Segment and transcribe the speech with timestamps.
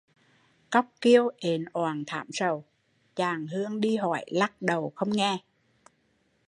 [0.71, 2.65] Cóc kêu ện oạng thảm sầu,
[3.15, 5.39] chàng hương đi hỏi lắc đầu không nghe